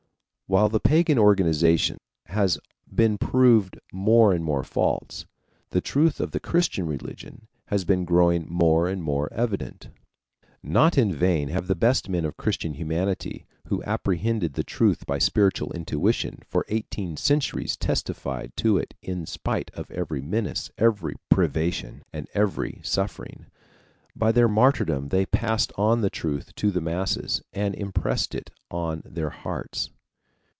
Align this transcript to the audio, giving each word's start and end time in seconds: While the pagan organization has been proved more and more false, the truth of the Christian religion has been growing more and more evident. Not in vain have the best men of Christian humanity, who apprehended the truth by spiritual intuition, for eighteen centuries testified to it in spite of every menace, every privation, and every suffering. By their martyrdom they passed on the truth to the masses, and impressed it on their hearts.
While 0.47 0.67
the 0.67 0.81
pagan 0.81 1.17
organization 1.17 1.97
has 2.25 2.59
been 2.93 3.17
proved 3.17 3.79
more 3.93 4.33
and 4.33 4.43
more 4.43 4.65
false, 4.65 5.25
the 5.69 5.79
truth 5.79 6.19
of 6.19 6.31
the 6.31 6.41
Christian 6.41 6.85
religion 6.87 7.47
has 7.67 7.85
been 7.85 8.03
growing 8.03 8.47
more 8.49 8.89
and 8.89 9.01
more 9.01 9.31
evident. 9.31 9.87
Not 10.61 10.97
in 10.97 11.13
vain 11.15 11.47
have 11.47 11.67
the 11.67 11.73
best 11.75 12.09
men 12.09 12.25
of 12.25 12.35
Christian 12.35 12.73
humanity, 12.73 13.45
who 13.69 13.81
apprehended 13.85 14.55
the 14.55 14.63
truth 14.65 15.05
by 15.05 15.19
spiritual 15.19 15.71
intuition, 15.71 16.39
for 16.49 16.65
eighteen 16.67 17.15
centuries 17.15 17.77
testified 17.77 18.51
to 18.57 18.77
it 18.77 18.93
in 19.01 19.25
spite 19.25 19.71
of 19.73 19.89
every 19.89 20.19
menace, 20.21 20.69
every 20.77 21.15
privation, 21.29 22.03
and 22.11 22.27
every 22.33 22.81
suffering. 22.83 23.45
By 24.17 24.33
their 24.33 24.49
martyrdom 24.49 25.07
they 25.11 25.25
passed 25.25 25.71
on 25.77 26.01
the 26.01 26.09
truth 26.09 26.53
to 26.55 26.71
the 26.71 26.81
masses, 26.81 27.41
and 27.53 27.73
impressed 27.73 28.35
it 28.35 28.49
on 28.69 29.01
their 29.05 29.29
hearts. 29.29 29.91